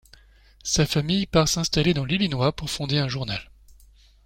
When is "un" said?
2.97-3.07